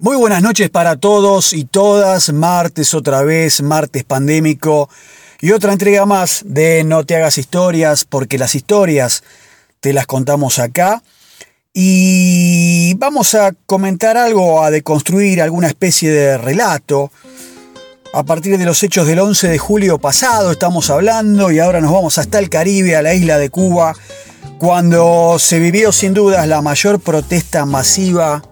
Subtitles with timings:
[0.00, 2.32] Muy buenas noches para todos y todas.
[2.32, 4.90] Martes otra vez, martes pandémico
[5.40, 9.22] y otra entrega más de No te hagas historias porque las historias
[9.78, 11.00] te las contamos acá.
[11.72, 17.12] Y vamos a comentar algo, a deconstruir alguna especie de relato.
[18.12, 21.92] A partir de los hechos del 11 de julio pasado estamos hablando y ahora nos
[21.92, 23.94] vamos hasta el Caribe, a la isla de Cuba,
[24.58, 28.42] cuando se vivió sin dudas la mayor protesta masiva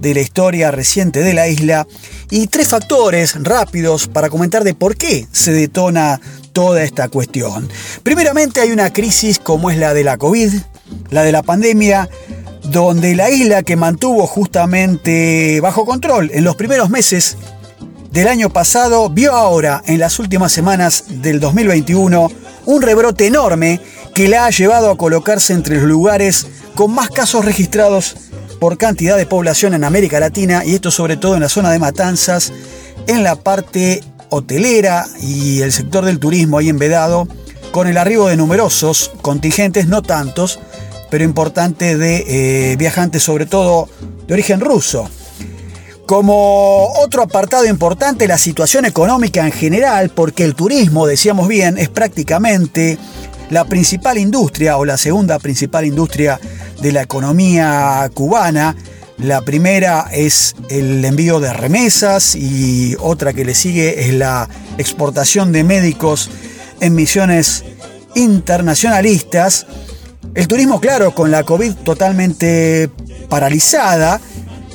[0.00, 1.86] de la historia reciente de la isla
[2.30, 6.20] y tres factores rápidos para comentar de por qué se detona
[6.52, 7.68] toda esta cuestión.
[8.02, 10.52] Primeramente hay una crisis como es la de la COVID,
[11.10, 12.08] la de la pandemia,
[12.64, 17.36] donde la isla que mantuvo justamente bajo control en los primeros meses
[18.12, 22.30] del año pasado vio ahora en las últimas semanas del 2021
[22.66, 23.80] un rebrote enorme
[24.14, 28.16] que la ha llevado a colocarse entre los lugares con más casos registrados
[28.60, 31.78] por cantidad de población en América Latina y esto sobre todo en la zona de
[31.78, 32.52] Matanzas,
[33.06, 37.26] en la parte hotelera y el sector del turismo ahí en Vedado,
[37.72, 40.60] con el arribo de numerosos contingentes, no tantos,
[41.10, 43.88] pero importantes de eh, viajantes sobre todo
[44.26, 45.08] de origen ruso.
[46.06, 51.88] Como otro apartado importante, la situación económica en general, porque el turismo, decíamos bien, es
[51.88, 52.98] prácticamente
[53.50, 56.40] la principal industria o la segunda principal industria
[56.80, 58.76] de la economía cubana.
[59.18, 65.52] La primera es el envío de remesas y otra que le sigue es la exportación
[65.52, 66.30] de médicos
[66.80, 67.64] en misiones
[68.14, 69.66] internacionalistas.
[70.34, 72.88] El turismo, claro, con la COVID totalmente
[73.28, 74.20] paralizada,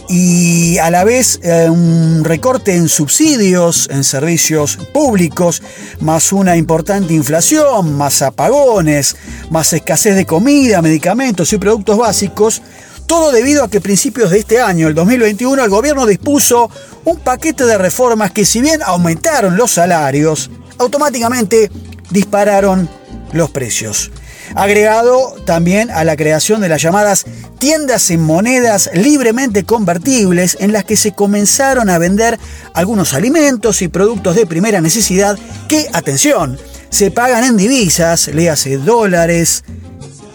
[0.08, 5.62] y a la vez eh, un recorte en subsidios, en servicios públicos,
[6.00, 9.16] más una importante inflación, más apagones,
[9.50, 12.62] más escasez de comida, medicamentos y productos básicos,
[13.08, 16.69] todo debido a que a principios de este año, el 2021, el gobierno dispuso
[17.03, 21.69] un paquete de reformas que si bien aumentaron los salarios, automáticamente
[22.09, 22.90] dispararon
[23.31, 24.12] los precios
[24.53, 27.25] agregado también a la creación de las llamadas
[27.59, 32.39] tiendas en monedas libremente convertibles en las que se comenzaron a vender
[32.73, 36.57] algunos alimentos y productos de primera necesidad que, atención,
[36.89, 39.63] se pagan en divisas, le hace dólares,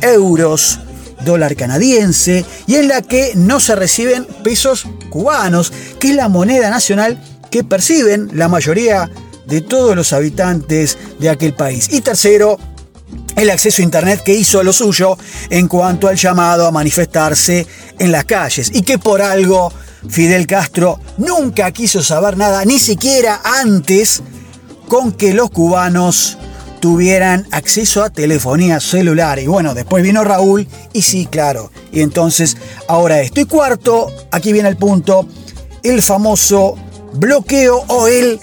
[0.03, 0.81] euros,
[1.25, 6.71] dólar canadiense, y en la que no se reciben pesos cubanos, que es la moneda
[6.71, 9.11] nacional que perciben la mayoría
[9.47, 11.89] de todos los habitantes de aquel país.
[11.91, 12.59] Y tercero,
[13.41, 15.17] el acceso a Internet que hizo lo suyo
[15.49, 17.67] en cuanto al llamado a manifestarse
[17.99, 19.73] en las calles y que por algo
[20.11, 24.23] Fidel Castro nunca quiso saber nada, ni siquiera antes
[24.89, 26.37] con que los cubanos
[26.81, 29.39] tuvieran acceso a telefonía celular.
[29.39, 31.71] Y bueno, después vino Raúl y sí, claro.
[31.93, 32.59] Y entonces
[32.89, 33.41] ahora esto.
[33.41, 35.27] Y cuarto, aquí viene el punto,
[35.83, 36.77] el famoso
[37.15, 38.39] bloqueo o el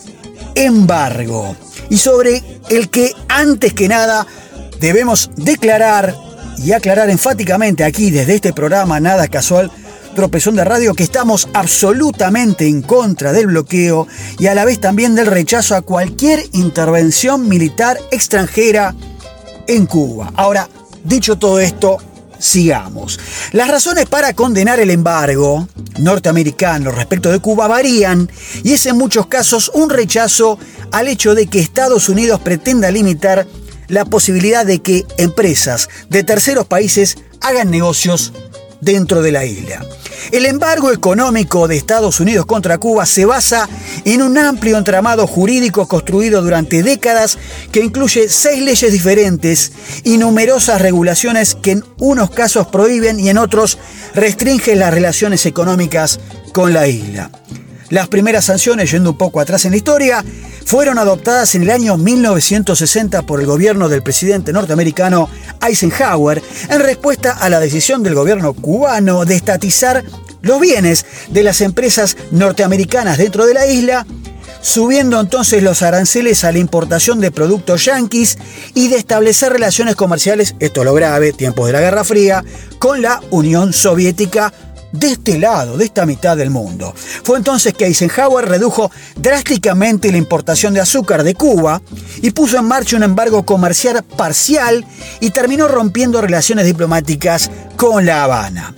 [0.55, 1.55] embargo.
[1.89, 4.25] Y sobre el que antes que nada
[4.79, 6.15] debemos declarar
[6.57, 9.71] y aclarar enfáticamente aquí desde este programa Nada Casual,
[10.15, 14.07] Tropezón de Radio, que estamos absolutamente en contra del bloqueo
[14.39, 18.95] y a la vez también del rechazo a cualquier intervención militar extranjera
[19.67, 20.31] en Cuba.
[20.35, 20.67] Ahora,
[21.03, 21.97] dicho todo esto,
[22.39, 23.19] sigamos.
[23.51, 25.67] Las razones para condenar el embargo
[25.99, 28.29] norteamericano respecto de Cuba varían
[28.63, 30.57] y es en muchos casos un rechazo
[30.91, 33.47] al hecho de que Estados Unidos pretenda limitar
[33.87, 38.33] la posibilidad de que empresas de terceros países hagan negocios
[38.81, 39.85] dentro de la isla.
[40.31, 43.69] El embargo económico de Estados Unidos contra Cuba se basa
[44.03, 47.37] en un amplio entramado jurídico construido durante décadas
[47.71, 49.71] que incluye seis leyes diferentes
[50.03, 53.77] y numerosas regulaciones que en unos casos prohíben y en otros
[54.13, 56.19] restringen las relaciones económicas
[56.51, 57.31] con la isla.
[57.89, 60.25] Las primeras sanciones, yendo un poco atrás en la historia,
[60.67, 65.29] fueron adoptadas en el año 1960 por el gobierno del presidente norteamericano
[65.65, 70.03] Eisenhower en respuesta a la decisión del gobierno cubano de estatizar
[70.41, 74.05] los bienes de las empresas norteamericanas dentro de la isla,
[74.59, 78.37] subiendo entonces los aranceles a la importación de productos yanquis
[78.73, 82.43] y de establecer relaciones comerciales, esto es lo grave, tiempos de la Guerra Fría,
[82.77, 84.51] con la Unión Soviética
[84.99, 86.93] de este lado, de esta mitad del mundo.
[87.23, 91.81] Fue entonces que Eisenhower redujo drásticamente la importación de azúcar de Cuba
[92.21, 94.85] y puso en marcha un embargo comercial parcial
[95.19, 98.75] y terminó rompiendo relaciones diplomáticas con La Habana.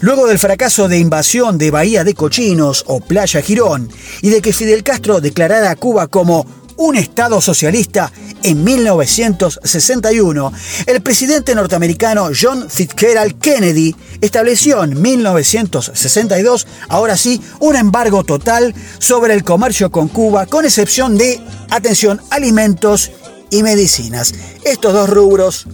[0.00, 3.90] Luego del fracaso de invasión de Bahía de Cochinos o Playa Girón
[4.22, 6.46] y de que Fidel Castro declarara a Cuba como
[6.80, 8.10] un Estado socialista
[8.42, 10.52] en 1961,
[10.86, 19.34] el presidente norteamericano John Fitzgerald Kennedy estableció en 1962, ahora sí, un embargo total sobre
[19.34, 21.38] el comercio con Cuba, con excepción de,
[21.68, 23.10] atención, alimentos
[23.50, 24.32] y medicinas.
[24.64, 25.66] Estos dos rubros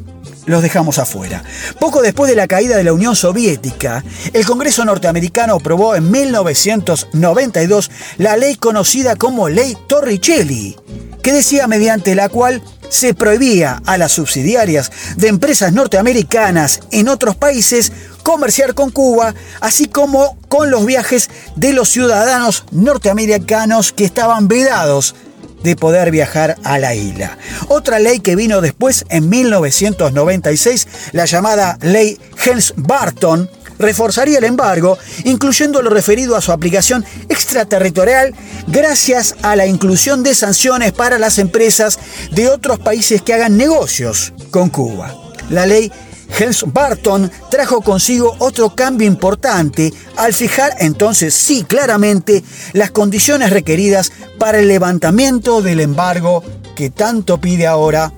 [0.46, 1.44] los dejamos afuera.
[1.78, 7.90] Poco después de la caída de la Unión Soviética, el Congreso norteamericano aprobó en 1992
[8.19, 10.76] la ley conocida como Ley Torricelli,
[11.22, 17.37] que decía mediante la cual se prohibía a las subsidiarias de empresas norteamericanas en otros
[17.37, 24.48] países comerciar con Cuba, así como con los viajes de los ciudadanos norteamericanos que estaban
[24.48, 25.14] vedados
[25.62, 27.38] de poder viajar a la isla.
[27.69, 35.82] Otra ley que vino después, en 1996, la llamada Ley Helms-Barton, reforzaría el embargo, incluyendo
[35.82, 38.35] lo referido a su aplicación extraterritorial,
[38.67, 41.99] gracias a la inclusión de sanciones para las empresas
[42.31, 45.14] de otros países que hagan negocios con Cuba.
[45.50, 45.93] La ley
[46.38, 52.43] Helms-Barton trajo consigo otro cambio importante al fijar entonces sí claramente
[52.73, 56.43] las condiciones requeridas para el levantamiento del embargo
[56.75, 58.12] que tanto pide ahora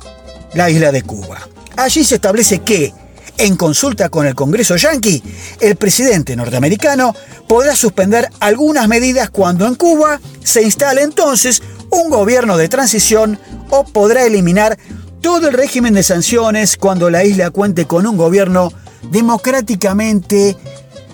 [0.54, 1.38] la isla de Cuba.
[1.76, 2.92] Allí se establece que,
[3.36, 5.22] en consulta con el Congreso yanqui,
[5.60, 7.14] el presidente norteamericano
[7.46, 13.38] podrá suspender algunas medidas cuando en Cuba se instale entonces un gobierno de transición
[13.70, 14.76] o podrá eliminar
[15.20, 18.72] todo el régimen de sanciones cuando la isla cuente con un gobierno
[19.10, 20.56] democráticamente,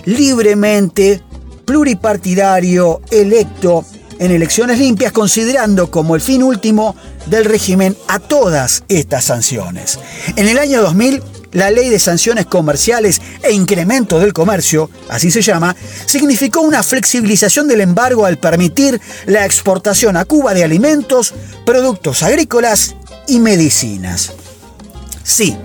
[0.05, 1.23] libremente,
[1.65, 3.85] pluripartidario, electo
[4.19, 6.95] en elecciones limpias, considerando como el fin último
[7.27, 9.99] del régimen a todas estas sanciones.
[10.37, 11.23] En el año 2000,
[11.53, 15.75] la ley de sanciones comerciales e incremento del comercio, así se llama,
[16.07, 21.33] significó una flexibilización del embargo al permitir la exportación a Cuba de alimentos,
[21.65, 22.97] productos agrícolas
[23.27, 24.33] y medicinas.
[25.23, 25.57] Sí,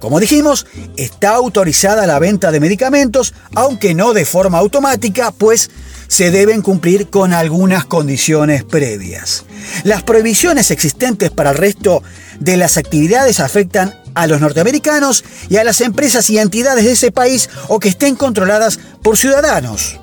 [0.00, 0.66] como dijimos,
[0.96, 5.70] está autorizada la venta de medicamentos, aunque no de forma automática, pues
[6.08, 9.44] se deben cumplir con algunas condiciones previas.
[9.84, 12.02] Las prohibiciones existentes para el resto
[12.40, 17.12] de las actividades afectan a los norteamericanos y a las empresas y entidades de ese
[17.12, 20.00] país o que estén controladas por ciudadanos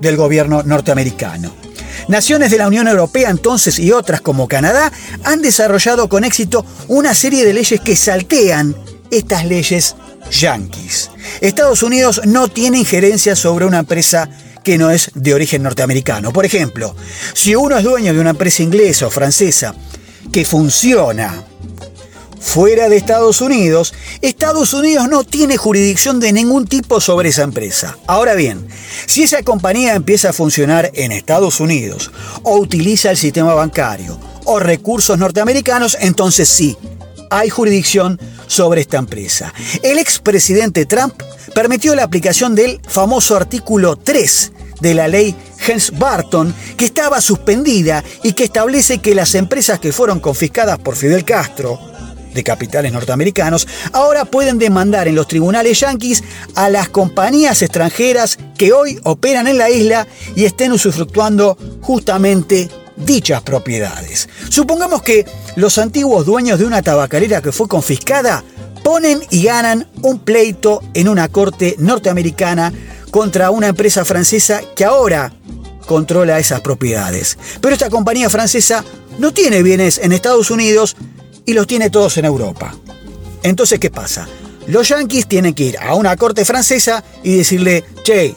[0.00, 1.59] del gobierno norteamericano.
[2.08, 4.92] Naciones de la Unión Europea entonces y otras como Canadá
[5.24, 8.76] han desarrollado con éxito una serie de leyes que saltean
[9.10, 9.96] estas leyes
[10.30, 11.10] yanquis.
[11.40, 14.28] Estados Unidos no tiene injerencia sobre una empresa
[14.62, 16.32] que no es de origen norteamericano.
[16.32, 16.94] Por ejemplo,
[17.32, 19.74] si uno es dueño de una empresa inglesa o francesa
[20.32, 21.44] que funciona
[22.40, 27.98] fuera de Estados Unidos, Estados Unidos no tiene jurisdicción de ningún tipo sobre esa empresa.
[28.06, 28.66] Ahora bien,
[29.06, 32.10] si esa compañía empieza a funcionar en Estados Unidos
[32.42, 36.76] o utiliza el sistema bancario o recursos norteamericanos, entonces sí,
[37.30, 39.54] hay jurisdicción sobre esta empresa.
[39.82, 41.14] El expresidente Trump
[41.54, 48.32] permitió la aplicación del famoso artículo 3 de la ley Helms-Barton, que estaba suspendida y
[48.32, 51.78] que establece que las empresas que fueron confiscadas por Fidel Castro,
[52.44, 56.22] capitales norteamericanos, ahora pueden demandar en los tribunales yanquis
[56.54, 60.06] a las compañías extranjeras que hoy operan en la isla
[60.36, 64.28] y estén usufructuando justamente dichas propiedades.
[64.48, 65.24] Supongamos que
[65.56, 68.44] los antiguos dueños de una tabacalera que fue confiscada
[68.82, 72.72] ponen y ganan un pleito en una corte norteamericana
[73.10, 75.32] contra una empresa francesa que ahora
[75.86, 77.36] controla esas propiedades.
[77.60, 78.84] Pero esta compañía francesa
[79.18, 80.96] no tiene bienes en Estados Unidos
[81.46, 82.74] y los tiene todos en Europa.
[83.42, 84.28] Entonces, ¿qué pasa?
[84.66, 88.36] Los yanquis tienen que ir a una corte francesa y decirle, che,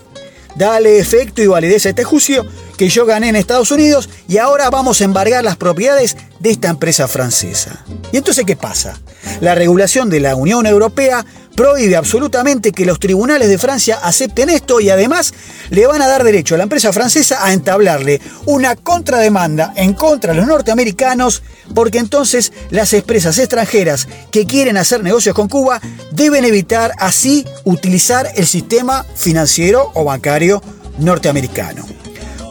[0.56, 2.46] dale efecto y validez a este juicio
[2.78, 6.70] que yo gané en Estados Unidos y ahora vamos a embargar las propiedades de esta
[6.70, 7.84] empresa francesa.
[8.12, 9.00] ¿Y entonces qué pasa?
[9.42, 14.80] La regulación de la Unión Europea prohíbe absolutamente que los tribunales de Francia acepten esto
[14.80, 15.34] y además
[15.70, 20.34] le van a dar derecho a la empresa francesa a entablarle una contrademanda en contra
[20.34, 21.44] de los norteamericanos
[21.74, 25.82] porque entonces las empresas extranjeras que quieren hacer negocios con Cuba
[26.12, 30.62] deben evitar así utilizar el sistema financiero o bancario
[31.00, 31.86] norteamericano.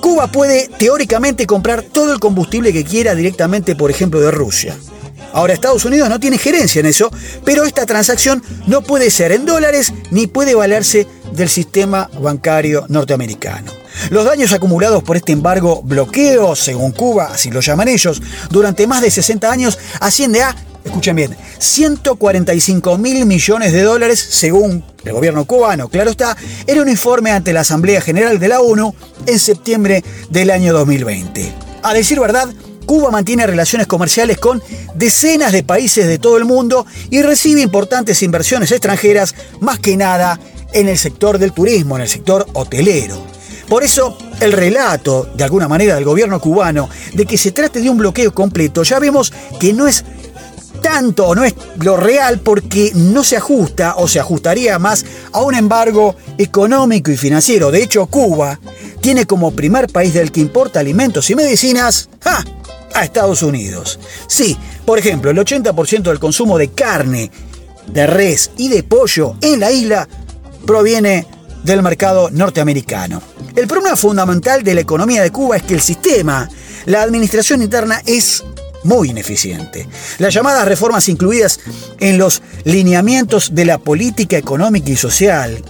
[0.00, 4.76] Cuba puede teóricamente comprar todo el combustible que quiera directamente, por ejemplo, de Rusia.
[5.33, 7.11] Ahora Estados Unidos no tiene gerencia en eso,
[7.45, 13.73] pero esta transacción no puede ser en dólares ni puede valerse del sistema bancario norteamericano.
[14.11, 19.03] Los daños acumulados por este embargo bloqueo, según Cuba, así lo llaman ellos, durante más
[19.03, 25.45] de 60 años asciende a, escuchen bien, 145 mil millones de dólares, según el gobierno
[25.45, 26.37] cubano, claro está,
[26.67, 28.95] en un informe ante la Asamblea General de la ONU
[29.27, 31.53] en septiembre del año 2020.
[31.83, 32.49] A decir verdad,
[32.92, 34.62] Cuba mantiene relaciones comerciales con
[34.94, 40.38] decenas de países de todo el mundo y recibe importantes inversiones extranjeras, más que nada
[40.75, 43.16] en el sector del turismo, en el sector hotelero.
[43.66, 47.88] Por eso, el relato, de alguna manera, del gobierno cubano de que se trate de
[47.88, 50.04] un bloqueo completo, ya vemos que no es
[50.82, 55.40] tanto o no es lo real porque no se ajusta o se ajustaría más a
[55.40, 57.70] un embargo económico y financiero.
[57.70, 58.61] De hecho, Cuba
[59.00, 62.11] tiene como primer país del que importa alimentos y medicinas
[62.94, 63.99] a Estados Unidos.
[64.26, 67.30] Sí, por ejemplo, el 80% del consumo de carne,
[67.87, 70.08] de res y de pollo en la isla
[70.66, 71.26] proviene
[71.64, 73.22] del mercado norteamericano.
[73.54, 76.49] El problema fundamental de la economía de Cuba es que el sistema,
[76.87, 78.42] la administración interna es
[78.84, 79.88] muy ineficiente.
[80.18, 81.61] Las llamadas reformas incluidas
[82.00, 85.62] en los lineamientos de la política económica y social,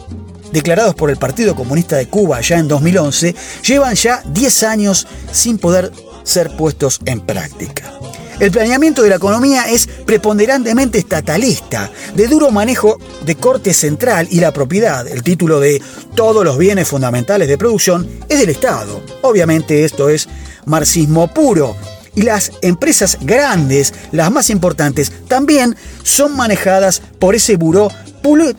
[0.52, 3.34] declarados por el Partido Comunista de Cuba ya en 2011,
[3.66, 7.92] llevan ya 10 años sin poder ser puestos en práctica.
[8.40, 14.40] El planeamiento de la economía es preponderantemente estatalista, de duro manejo de corte central y
[14.40, 15.80] la propiedad, el título de
[16.14, 19.00] todos los bienes fundamentales de producción, es del Estado.
[19.20, 20.28] Obviamente esto es
[20.64, 21.76] marxismo puro,
[22.14, 27.90] y las empresas grandes, las más importantes, también son manejadas por ese buró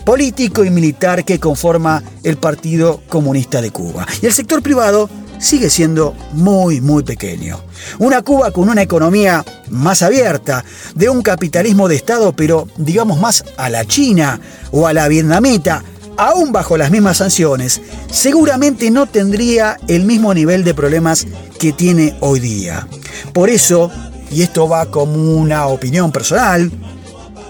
[0.06, 4.06] político y militar que conforma el Partido Comunista de Cuba.
[4.22, 5.10] Y el sector privado
[5.44, 7.60] sigue siendo muy, muy pequeño.
[8.00, 10.64] Una Cuba con una economía más abierta,
[10.96, 14.40] de un capitalismo de Estado, pero digamos más a la China
[14.72, 15.84] o a la vietnamita,
[16.18, 17.82] aún bajo las mismas sanciones,
[18.12, 21.28] seguramente no tendría el mismo nivel de problemas
[21.60, 22.88] que tiene hoy día.
[23.34, 23.92] Por eso,
[24.32, 26.72] y esto va como una opinión personal,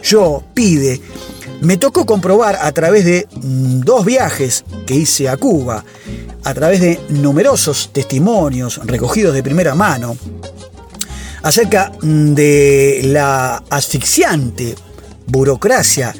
[0.03, 1.01] yo pide,
[1.63, 5.83] me tocó comprobar a través de mm, dos viajes que hice a Cuba,
[6.43, 10.17] a través de numerosos testimonios recogidos de primera mano,
[11.41, 14.75] acerca mm, de la asfixiante
[15.25, 16.13] burocracia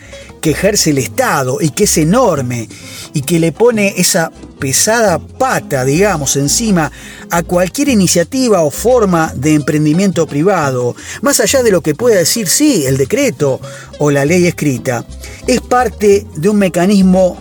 [0.43, 2.67] que ejerce el Estado y que es enorme
[3.13, 6.91] y que le pone esa pesada pata, digamos, encima
[7.31, 12.49] a cualquier iniciativa o forma de emprendimiento privado, más allá de lo que pueda decir
[12.49, 13.61] sí el decreto
[13.99, 15.05] o la ley escrita,
[15.47, 17.37] es parte de un mecanismo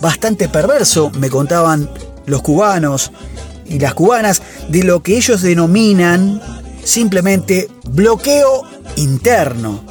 [0.00, 1.90] bastante perverso, me contaban
[2.24, 3.12] los cubanos
[3.66, 4.40] y las cubanas,
[4.70, 6.40] de lo que ellos denominan
[6.82, 8.62] simplemente bloqueo
[8.96, 9.84] interno,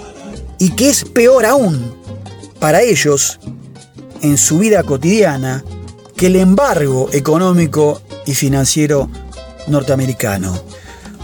[0.58, 2.07] y que es peor aún,
[2.60, 3.40] para ellos
[4.22, 5.64] en su vida cotidiana
[6.16, 9.10] que el embargo económico y financiero
[9.68, 10.60] norteamericano.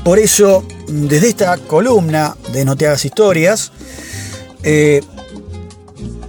[0.03, 3.71] Por eso, desde esta columna de No te hagas historias,
[4.63, 5.01] eh,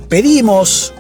[0.08, 0.94] pedimos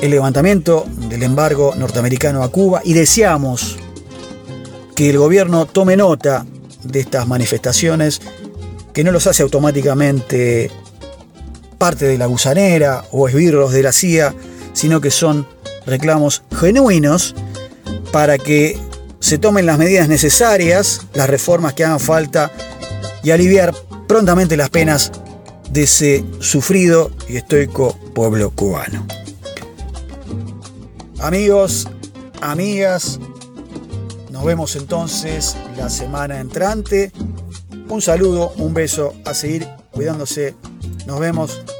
[0.00, 3.76] el levantamiento del embargo norteamericano a Cuba y deseamos
[4.94, 6.46] que el gobierno tome nota
[6.82, 8.20] de estas manifestaciones,
[8.92, 10.70] que no los hace automáticamente
[11.78, 14.34] parte de la gusanera o esbirros de la CIA,
[14.72, 15.46] sino que son
[15.86, 17.34] reclamos genuinos
[18.12, 18.78] para que
[19.20, 22.52] se tomen las medidas necesarias, las reformas que hagan falta
[23.22, 23.74] y aliviar
[24.06, 25.12] prontamente las penas
[25.70, 29.06] de ese sufrido y estoico pueblo cubano.
[31.20, 31.88] Amigos,
[32.40, 33.18] amigas,
[34.30, 37.12] nos vemos entonces la semana entrante.
[37.88, 40.54] Un saludo, un beso, a seguir cuidándose
[41.08, 41.77] nos vemos.